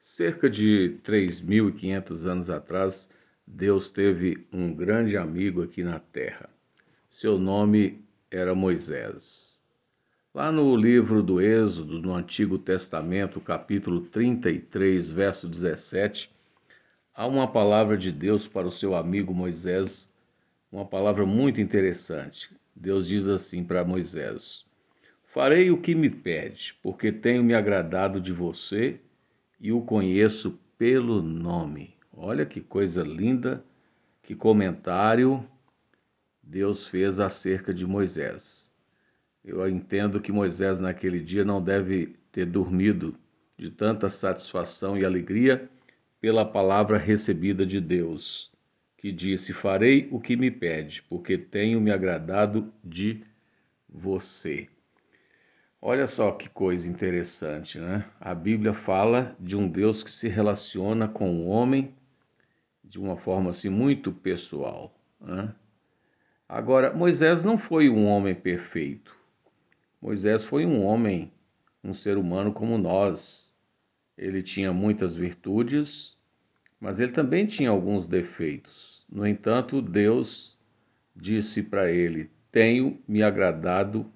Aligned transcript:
Cerca 0.00 0.48
de 0.48 0.96
3.500 1.02 2.24
anos 2.24 2.50
atrás, 2.50 3.10
Deus 3.44 3.90
teve 3.90 4.46
um 4.52 4.72
grande 4.72 5.16
amigo 5.16 5.60
aqui 5.60 5.82
na 5.82 5.98
terra. 5.98 6.48
Seu 7.10 7.36
nome 7.36 8.00
era 8.30 8.54
Moisés. 8.54 9.60
Lá 10.32 10.52
no 10.52 10.76
livro 10.76 11.20
do 11.20 11.40
Êxodo, 11.40 12.00
no 12.00 12.14
Antigo 12.14 12.58
Testamento, 12.58 13.40
capítulo 13.40 14.02
33, 14.02 15.10
verso 15.10 15.48
17, 15.48 16.30
há 17.12 17.26
uma 17.26 17.50
palavra 17.50 17.98
de 17.98 18.12
Deus 18.12 18.46
para 18.46 18.68
o 18.68 18.72
seu 18.72 18.94
amigo 18.94 19.34
Moisés, 19.34 20.08
uma 20.70 20.84
palavra 20.84 21.26
muito 21.26 21.60
interessante. 21.60 22.54
Deus 22.74 23.08
diz 23.08 23.26
assim 23.26 23.64
para 23.64 23.84
Moisés: 23.84 24.64
Farei 25.24 25.72
o 25.72 25.80
que 25.80 25.92
me 25.92 26.08
pede, 26.08 26.78
porque 26.82 27.10
tenho 27.10 27.42
me 27.42 27.52
agradado 27.52 28.20
de 28.20 28.32
você 28.32 29.00
e 29.60 29.72
o 29.72 29.80
conheço 29.80 30.58
pelo 30.76 31.20
nome. 31.22 31.94
Olha 32.12 32.46
que 32.46 32.60
coisa 32.60 33.02
linda, 33.02 33.64
que 34.22 34.34
comentário 34.34 35.44
Deus 36.42 36.86
fez 36.86 37.20
acerca 37.20 37.74
de 37.74 37.86
Moisés. 37.86 38.72
Eu 39.44 39.68
entendo 39.68 40.20
que 40.20 40.32
Moisés 40.32 40.80
naquele 40.80 41.20
dia 41.20 41.44
não 41.44 41.62
deve 41.62 42.16
ter 42.32 42.46
dormido 42.46 43.14
de 43.56 43.70
tanta 43.70 44.08
satisfação 44.08 44.96
e 44.96 45.04
alegria 45.04 45.68
pela 46.20 46.44
palavra 46.44 46.98
recebida 46.98 47.64
de 47.64 47.80
Deus, 47.80 48.50
que 48.96 49.12
disse: 49.12 49.52
Farei 49.52 50.08
o 50.10 50.20
que 50.20 50.36
me 50.36 50.50
pede, 50.50 51.02
porque 51.02 51.38
tenho 51.38 51.80
me 51.80 51.90
agradado 51.90 52.72
de 52.82 53.22
você. 53.88 54.68
Olha 55.80 56.08
só 56.08 56.32
que 56.32 56.48
coisa 56.48 56.88
interessante, 56.88 57.78
né? 57.78 58.04
A 58.20 58.34
Bíblia 58.34 58.74
fala 58.74 59.36
de 59.38 59.56
um 59.56 59.68
Deus 59.68 60.02
que 60.02 60.10
se 60.10 60.28
relaciona 60.28 61.06
com 61.06 61.30
o 61.30 61.46
homem 61.46 61.94
de 62.82 62.98
uma 62.98 63.16
forma 63.16 63.50
assim 63.50 63.68
muito 63.68 64.10
pessoal. 64.12 64.92
Né? 65.20 65.54
Agora, 66.48 66.92
Moisés 66.92 67.44
não 67.44 67.56
foi 67.56 67.88
um 67.88 68.06
homem 68.06 68.34
perfeito. 68.34 69.16
Moisés 70.02 70.42
foi 70.42 70.66
um 70.66 70.82
homem, 70.84 71.32
um 71.84 71.94
ser 71.94 72.18
humano 72.18 72.52
como 72.52 72.76
nós. 72.76 73.54
Ele 74.16 74.42
tinha 74.42 74.72
muitas 74.72 75.14
virtudes, 75.14 76.18
mas 76.80 76.98
ele 76.98 77.12
também 77.12 77.46
tinha 77.46 77.70
alguns 77.70 78.08
defeitos. 78.08 79.06
No 79.08 79.24
entanto, 79.24 79.80
Deus 79.80 80.58
disse 81.14 81.62
para 81.62 81.88
ele: 81.88 82.28
Tenho 82.50 83.00
me 83.06 83.22
agradado 83.22 84.10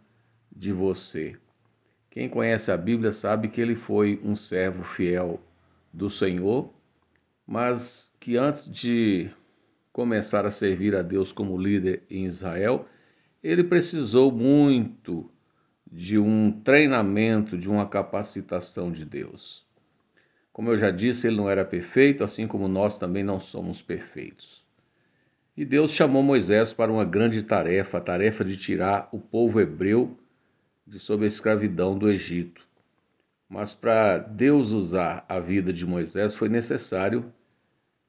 de 0.51 0.73
você. 0.73 1.36
Quem 2.12 2.28
conhece 2.28 2.70
a 2.70 2.77
Bíblia 2.77 3.10
sabe 3.10 3.48
que 3.48 3.58
ele 3.58 3.74
foi 3.74 4.20
um 4.22 4.36
servo 4.36 4.84
fiel 4.84 5.41
do 5.91 6.10
Senhor, 6.10 6.70
mas 7.46 8.14
que 8.20 8.36
antes 8.36 8.70
de 8.70 9.30
começar 9.94 10.44
a 10.44 10.50
servir 10.50 10.94
a 10.94 11.00
Deus 11.00 11.33
como 11.33 11.56
líder 11.56 12.02
em 12.10 12.27
Israel, 12.27 12.86
ele 13.42 13.64
precisou 13.64 14.30
muito 14.30 15.30
de 15.90 16.18
um 16.18 16.52
treinamento, 16.62 17.56
de 17.56 17.70
uma 17.70 17.88
capacitação 17.88 18.92
de 18.92 19.06
Deus. 19.06 19.66
Como 20.52 20.68
eu 20.68 20.77
já 20.77 20.90
disse, 20.90 21.28
ele 21.28 21.36
não 21.36 21.48
era 21.48 21.64
perfeito, 21.64 22.22
assim 22.22 22.46
como 22.46 22.68
nós 22.68 22.98
também 22.98 23.24
não 23.24 23.40
somos 23.40 23.80
perfeitos. 23.80 24.62
E 25.56 25.64
Deus 25.64 25.92
chamou 25.92 26.22
Moisés 26.22 26.74
para 26.74 26.92
uma 26.92 27.06
grande 27.06 27.42
tarefa, 27.42 27.96
a 27.96 28.02
tarefa 28.02 28.44
de 28.44 28.58
tirar 28.58 29.08
o 29.12 29.18
povo 29.18 29.58
hebreu 29.62 30.18
de 30.86 30.98
sob 30.98 31.25
a 31.25 31.28
escravidão 31.28 31.97
do 31.97 32.11
Egito. 32.11 32.66
Mas 33.48 33.75
para 33.75 34.19
Deus 34.19 34.70
usar 34.70 35.24
a 35.28 35.39
vida 35.39 35.72
de 35.72 35.86
Moisés 35.86 36.34
foi 36.34 36.48
necessário 36.48 37.33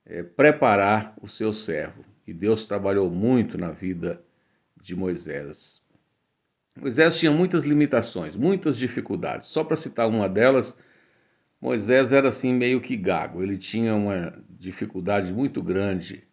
é, 0.06 0.24
preparar 0.24 1.14
o 1.22 1.28
seu 1.28 1.52
servo. 1.52 2.04
E 2.26 2.34
Deus 2.34 2.68
trabalhou 2.68 3.10
muito 3.10 3.58
na 3.58 3.72
vida 3.72 4.24
de 4.82 4.96
Moisés. 4.96 5.84
Moisés 6.80 7.20
tinha 7.20 7.32
muitas 7.32 7.66
limitações, 7.66 8.36
muitas 8.36 8.78
dificuldades. 8.78 9.48
Só 9.48 9.64
para 9.64 9.76
citar 9.76 10.08
uma 10.08 10.28
delas, 10.28 10.78
Moisés 11.62 12.12
era 12.12 12.30
assim 12.30 12.54
meio 12.54 12.82
que 12.82 12.98
gago. 12.98 13.44
Ele 13.44 13.58
tinha 13.58 13.94
uma 13.94 14.34
dificuldade 14.50 15.32
muito 15.32 15.62
grande 15.62 16.24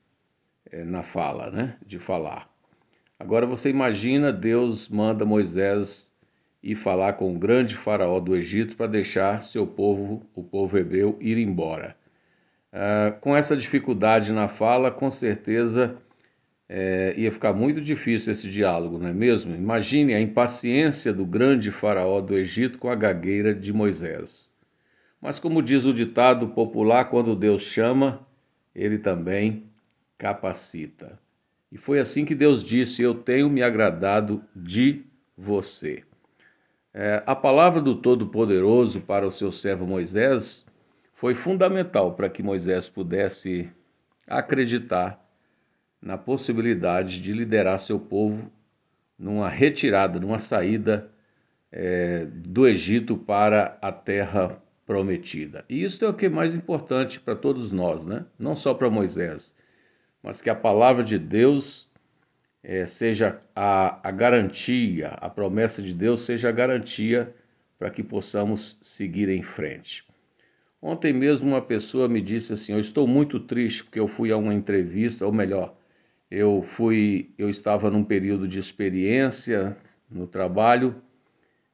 é, 0.71 0.85
na 0.85 1.03
fala, 1.03 1.51
né? 1.51 1.77
De 1.85 1.99
falar. 1.99 2.49
Agora 3.19 3.45
você 3.45 3.69
imagina 3.69 4.33
Deus 4.33 4.89
manda 4.89 5.27
Moisés 5.27 6.15
e 6.63 6.75
falar 6.75 7.15
com 7.15 7.35
o 7.35 7.39
grande 7.39 7.75
faraó 7.75 8.21
do 8.21 8.37
Egito 8.37 8.77
para 8.77 8.87
deixar 8.87 9.43
seu 9.43 9.67
povo, 9.67 10.23
o 10.35 10.43
povo 10.43 10.77
hebreu, 10.79 11.17
ir 11.21 11.39
embora. 11.39 11.97
Uh, 12.73 13.19
com 13.21 13.37
essa 13.37 13.57
dificuldade 13.57 14.33
na 14.33 14.49
fala, 14.49 14.91
com 14.91 15.11
certeza 15.11 15.97
é, 16.73 17.15
ia 17.17 17.33
ficar 17.33 17.53
muito 17.53 17.81
difícil 17.81 18.33
esse 18.33 18.49
diálogo, 18.49 18.97
não 18.97 19.09
é 19.09 19.13
mesmo? 19.13 19.53
Imagine 19.57 20.15
a 20.15 20.21
impaciência 20.21 21.13
do 21.13 21.27
grande 21.27 21.73
faraó 21.73 22.21
do 22.21 22.39
Egito 22.39 22.79
com 22.79 22.89
a 22.89 22.95
gagueira 22.95 23.53
de 23.53 23.73
Moisés. 23.73 24.55
Mas, 25.21 25.41
como 25.41 25.61
diz 25.61 25.85
o 25.85 25.93
ditado 25.93 26.51
popular, 26.51 27.07
quando 27.07 27.35
Deus 27.35 27.63
chama, 27.63 28.25
ele 28.73 28.99
também 28.99 29.65
capacita. 30.17 31.19
E 31.73 31.77
foi 31.77 31.99
assim 31.99 32.25
que 32.25 32.37
Deus 32.37 32.63
disse: 32.63 33.03
Eu 33.03 33.15
tenho 33.15 33.51
me 33.51 33.65
agradado 33.65 34.45
de 34.55 35.03
você. 35.37 36.05
É, 36.93 37.23
a 37.25 37.37
palavra 37.37 37.81
do 37.81 37.95
Todo-Poderoso 37.95 39.01
para 39.01 39.27
o 39.27 39.31
seu 39.31 39.53
servo 39.53 39.87
Moisés 39.87 40.67
foi 41.13 41.35
fundamental 41.35 42.15
para 42.15 42.29
que 42.29 42.43
Moisés 42.43 42.89
pudesse 42.89 43.71
acreditar 44.27 45.25
na 46.01 46.17
possibilidade 46.17 47.21
de 47.21 47.33
liderar 47.33 47.79
seu 47.79 48.01
povo 48.01 48.51
numa 49.19 49.49
retirada, 49.49 50.19
numa 50.19 50.39
saída 50.39 51.11
é, 51.71 52.25
do 52.27 52.67
Egito 52.67 53.17
para 53.17 53.79
a 53.83 53.93
terra 53.93 54.61
prometida. 54.87 55.65
E 55.69 55.85
isso 55.85 56.05
é 56.05 56.09
o 56.09 56.15
que 56.15 56.27
é 56.27 56.31
mais 56.31 56.55
importante 56.55 57.21
para 57.21 57.37
todos 57.37 57.71
nós, 57.71 58.07
né? 58.07 58.25
não 58.39 58.57
só 58.57 58.73
para 58.73 58.91
Moisés, 58.91 59.55
mas 60.23 60.41
que 60.41 60.51
a 60.51 60.55
palavra 60.55 61.05
de 61.05 61.19
Deus 61.19 61.90
é, 62.63 62.85
seja 62.87 63.41
a, 63.55 64.09
a 64.09 64.11
garantia, 64.11 65.09
a 65.09 65.31
promessa 65.31 65.83
de 65.83 65.95
Deus 65.95 66.23
seja 66.23 66.49
a 66.49 66.53
garantia 66.53 67.35
para 67.79 67.91
que 67.91 68.03
possamos 68.03 68.79
seguir 68.83 69.29
em 69.29 69.43
frente. 69.43 70.05
Ontem 70.83 71.13
mesmo 71.13 71.49
uma 71.49 71.63
pessoa 71.63 72.09
me 72.09 72.21
disse 72.21 72.53
assim: 72.53 72.73
"Eu 72.73 72.81
estou 72.81 73.07
muito 73.07 73.41
triste 73.41 73.85
porque 73.85 74.01
eu 74.01 74.09
fui 74.09 74.31
a 74.31 74.37
uma 74.37 74.55
entrevista, 74.55 75.27
ou 75.27 75.33
melhor, 75.33 75.75
eu 76.31 76.63
fui, 76.63 77.31
eu 77.39 77.49
estava 77.49 77.91
num 77.91 78.05
período 78.05 78.47
de 78.47 78.59
experiência 78.59 79.77
no 80.11 80.27
trabalho 80.27 81.03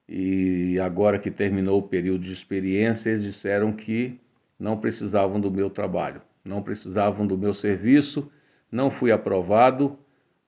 e 0.08 0.78
agora 0.80 1.18
que 1.18 1.30
terminou 1.30 1.80
o 1.80 1.88
período 1.88 2.22
de 2.24 2.32
experiência, 2.32 3.10
eles 3.10 3.22
disseram 3.22 3.72
que 3.72 4.18
não 4.58 4.78
precisavam 4.78 5.40
do 5.40 5.50
meu 5.50 5.68
trabalho, 5.68 6.22
não 6.44 6.62
precisavam 6.62 7.26
do 7.26 7.36
meu 7.36 7.52
serviço, 7.52 8.30
não 8.70 8.90
fui 8.90 9.10
aprovado 9.10 9.98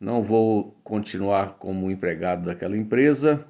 não 0.00 0.22
vou 0.22 0.76
continuar 0.84 1.54
como 1.58 1.90
empregado 1.90 2.46
daquela 2.46 2.76
empresa, 2.76 3.44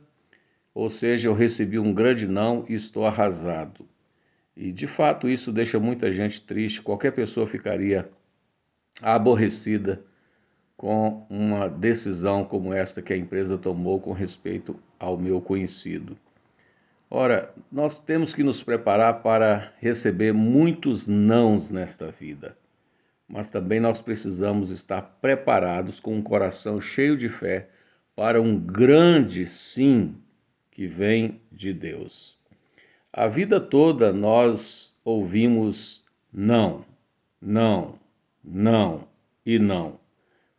ou 0.75 0.89
seja, 0.89 1.29
eu 1.29 1.35
recebi 1.35 1.79
um 1.79 1.93
grande 1.93 2.27
não 2.27 2.65
e 2.69 2.75
estou 2.75 3.07
arrasado. 3.07 3.87
E 4.57 4.73
de 4.73 4.87
fato 4.87 5.29
isso 5.29 5.53
deixa 5.53 5.79
muita 5.79 6.11
gente 6.11 6.41
triste, 6.41 6.83
qualquer 6.83 7.13
pessoa 7.13 7.47
ficaria 7.47 8.09
aborrecida 9.03 10.03
com 10.77 11.27
uma 11.29 11.69
decisão 11.69 12.45
como 12.45 12.73
esta 12.73 13.03
que 13.03 13.13
a 13.13 13.17
empresa 13.17 13.59
tomou 13.59 14.01
com 14.01 14.13
respeito 14.13 14.79
ao 14.99 15.19
meu 15.19 15.41
conhecido. 15.41 16.17
Ora, 17.11 17.53
nós 17.71 17.99
temos 17.99 18.35
que 18.35 18.43
nos 18.43 18.63
preparar 18.63 19.23
para 19.23 19.73
receber 19.81 20.33
muitos 20.33 21.09
nãos 21.09 21.71
nesta 21.71 22.11
vida 22.11 22.57
mas 23.29 23.51
também 23.51 23.79
nós 23.79 24.01
precisamos 24.01 24.71
estar 24.71 25.03
preparados 25.21 26.01
com 26.01 26.17
um 26.17 26.23
coração 26.23 26.81
cheio 26.81 27.17
de 27.17 27.29
fé 27.29 27.69
para 28.17 28.41
um 28.41 28.59
grande 28.59 29.45
sim 29.45 30.17
que 30.71 30.87
vem 30.87 31.41
de 31.53 31.75
Deus. 31.75 32.39
A 33.13 33.29
vida 33.29 33.61
toda 33.61 34.13
nós 34.13 34.97
ouvimos 35.05 36.05
não, 36.33 36.85
não, 37.41 37.99
não 38.43 39.07
e 39.45 39.59
não, 39.59 40.01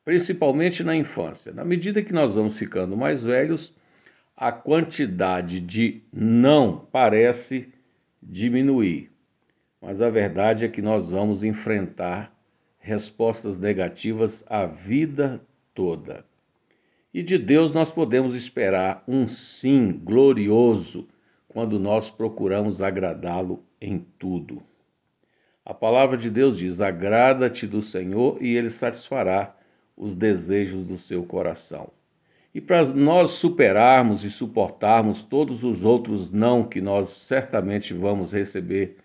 principalmente 0.05 0.83
na 0.83 0.95
infância. 0.95 1.51
Na 1.51 1.65
medida 1.65 2.03
que 2.03 2.13
nós 2.13 2.35
vamos 2.35 2.57
ficando 2.57 2.95
mais 2.95 3.23
velhos, 3.23 3.73
a 4.37 4.51
quantidade 4.51 5.59
de 5.59 6.01
não 6.13 6.87
parece 6.91 7.73
diminuir, 8.21 9.11
mas 9.81 10.01
a 10.01 10.09
verdade 10.09 10.65
é 10.65 10.67
que 10.67 10.81
nós 10.81 11.09
vamos 11.09 11.43
enfrentar 11.43 12.38
respostas 12.79 13.59
negativas 13.59 14.43
a 14.47 14.65
vida 14.65 15.41
toda. 15.73 16.25
E 17.13 17.21
de 17.21 17.37
Deus 17.37 17.75
nós 17.75 17.91
podemos 17.91 18.35
esperar 18.35 19.03
um 19.07 19.27
sim 19.27 19.91
glorioso 19.91 21.07
quando 21.47 21.79
nós 21.79 22.09
procuramos 22.09 22.81
agradá-lo 22.81 23.63
em 23.81 24.05
tudo. 24.17 24.63
A 25.65 25.73
palavra 25.73 26.17
de 26.17 26.29
Deus 26.29 26.57
diz: 26.57 26.81
agrada-te 26.81 27.67
do 27.67 27.81
Senhor 27.81 28.41
e 28.41 28.55
ele 28.55 28.69
satisfará 28.69 29.55
os 29.97 30.15
desejos 30.15 30.87
do 30.87 30.97
seu 30.97 31.23
coração. 31.23 31.91
E 32.53 32.61
para 32.61 32.83
nós 32.93 33.31
superarmos 33.31 34.23
e 34.23 34.31
suportarmos 34.31 35.23
todos 35.23 35.63
os 35.63 35.85
outros 35.85 36.31
não 36.31 36.63
que 36.63 36.81
nós 36.81 37.09
certamente 37.09 37.93
vamos 37.93 38.31
receber 38.31 38.97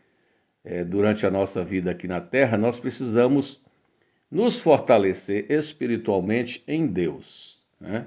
é, 0.64 0.82
durante 0.82 1.26
a 1.26 1.30
nossa 1.30 1.62
vida 1.62 1.90
aqui 1.90 2.08
na 2.08 2.20
Terra, 2.20 2.56
nós 2.56 2.80
precisamos 2.80 3.63
nos 4.34 4.60
fortalecer 4.60 5.46
espiritualmente 5.48 6.60
em 6.66 6.88
Deus, 6.88 7.64
né? 7.80 8.06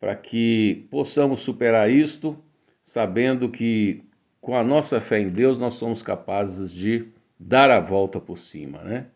para 0.00 0.16
que 0.16 0.86
possamos 0.90 1.40
superar 1.40 1.90
isto, 1.90 2.38
sabendo 2.82 3.50
que 3.50 4.02
com 4.40 4.56
a 4.56 4.64
nossa 4.64 4.98
fé 4.98 5.20
em 5.20 5.28
Deus 5.28 5.60
nós 5.60 5.74
somos 5.74 6.02
capazes 6.02 6.72
de 6.72 7.06
dar 7.38 7.70
a 7.70 7.80
volta 7.80 8.18
por 8.18 8.38
cima. 8.38 8.82
Né? 8.82 9.08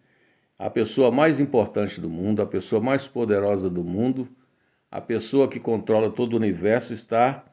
A 0.58 0.68
pessoa 0.68 1.10
mais 1.10 1.40
importante 1.40 1.98
do 1.98 2.10
mundo, 2.10 2.42
a 2.42 2.46
pessoa 2.46 2.82
mais 2.82 3.08
poderosa 3.08 3.70
do 3.70 3.82
mundo, 3.82 4.28
a 4.90 5.00
pessoa 5.00 5.48
que 5.48 5.58
controla 5.58 6.10
todo 6.10 6.34
o 6.34 6.36
universo 6.36 6.92
está 6.92 7.46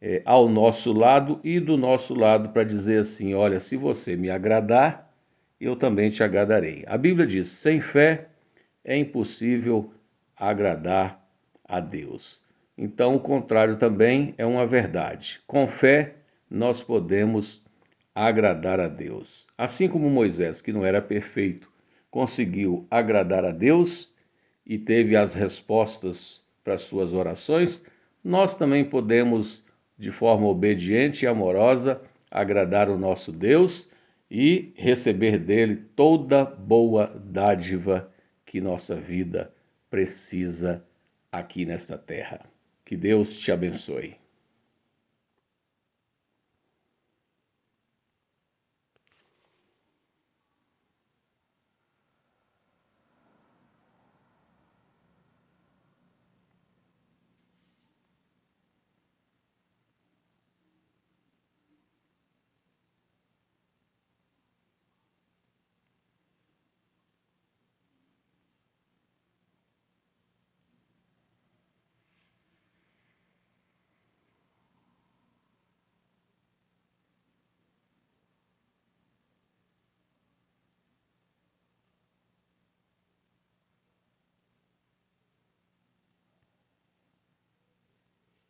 é, 0.00 0.22
ao 0.24 0.48
nosso 0.48 0.92
lado 0.92 1.40
e 1.42 1.58
do 1.58 1.76
nosso 1.76 2.14
lado 2.14 2.50
para 2.50 2.62
dizer 2.62 3.00
assim: 3.00 3.34
olha, 3.34 3.58
se 3.58 3.76
você 3.76 4.14
me 4.14 4.30
agradar, 4.30 5.12
eu 5.60 5.74
também 5.74 6.10
te 6.10 6.22
agradarei. 6.22 6.84
A 6.86 6.96
Bíblia 6.96 7.26
diz: 7.26 7.48
sem 7.48 7.80
fé 7.80 8.28
é 8.86 8.96
impossível 8.96 9.92
agradar 10.36 11.20
a 11.64 11.80
Deus. 11.80 12.40
Então, 12.78 13.16
o 13.16 13.20
contrário 13.20 13.76
também 13.76 14.32
é 14.38 14.46
uma 14.46 14.64
verdade. 14.64 15.40
Com 15.44 15.66
fé, 15.66 16.14
nós 16.48 16.84
podemos 16.84 17.64
agradar 18.14 18.78
a 18.78 18.86
Deus. 18.86 19.48
Assim 19.58 19.88
como 19.88 20.08
Moisés, 20.08 20.62
que 20.62 20.72
não 20.72 20.86
era 20.86 21.02
perfeito, 21.02 21.68
conseguiu 22.10 22.86
agradar 22.88 23.44
a 23.44 23.50
Deus 23.50 24.12
e 24.64 24.78
teve 24.78 25.16
as 25.16 25.34
respostas 25.34 26.44
para 26.62 26.78
suas 26.78 27.12
orações, 27.12 27.82
nós 28.22 28.56
também 28.56 28.84
podemos, 28.84 29.64
de 29.98 30.12
forma 30.12 30.46
obediente 30.46 31.24
e 31.24 31.28
amorosa, 31.28 32.00
agradar 32.30 32.88
o 32.88 32.98
nosso 32.98 33.32
Deus 33.32 33.88
e 34.30 34.72
receber 34.76 35.38
dele 35.38 35.76
toda 35.96 36.44
boa 36.44 37.12
dádiva 37.24 38.10
que 38.56 38.60
nossa 38.62 38.96
vida 38.96 39.52
precisa 39.90 40.82
aqui 41.30 41.66
nesta 41.66 41.98
terra. 41.98 42.40
Que 42.86 42.96
Deus 42.96 43.36
te 43.38 43.52
abençoe. 43.52 44.16